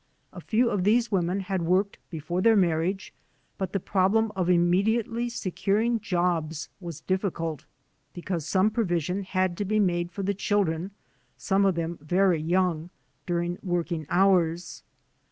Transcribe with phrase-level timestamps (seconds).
[0.33, 3.13] A few of these women had worked before their marriage,
[3.59, 4.49] but the problem of.
[4.49, 7.65] immediately securing jobs was difficult
[8.11, 10.89] because some provision had to be made for the children—
[11.37, 12.89] ^some of them very young—
[13.27, 14.81] during working hours.